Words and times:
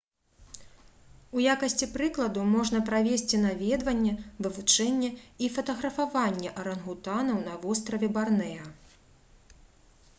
у 1.39 1.41
якасці 1.53 1.87
прыкладу 1.97 2.45
можна 2.53 2.79
прывесці 2.87 3.37
наведванне 3.41 4.13
вывучэнне 4.45 5.09
і 5.47 5.49
фатаграфаванне 5.57 6.49
арангутанаў 6.61 7.37
на 7.49 7.53
востраве 7.67 8.07
барнэа 8.17 8.65